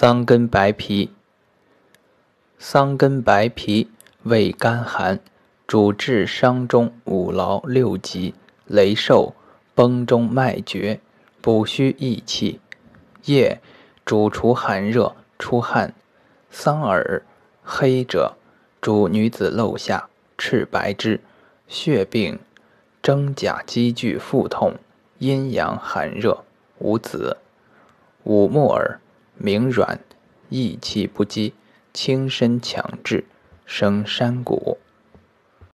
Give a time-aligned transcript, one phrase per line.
[0.00, 1.10] 桑根白皮，
[2.56, 3.90] 桑根白皮
[4.22, 5.18] 味甘寒，
[5.66, 8.32] 主治伤中五劳六疾、
[8.64, 9.34] 雷受、
[9.74, 11.00] 崩中脉绝、
[11.40, 12.60] 补虚益气。
[13.24, 13.60] 叶
[14.04, 15.92] 主除寒热、出汗。
[16.48, 17.24] 桑耳
[17.64, 18.36] 黑者，
[18.80, 20.08] 主女子漏下，
[20.38, 21.20] 赤白之，
[21.66, 22.38] 血病、
[23.02, 24.76] 真假积聚、腹痛、
[25.18, 26.44] 阴阳寒热，
[26.78, 27.38] 无子。
[28.22, 29.00] 五木耳。
[29.38, 30.00] 名软，
[30.50, 31.52] 意气不羁，
[31.94, 33.24] 轻身强志，
[33.64, 34.78] 生山谷。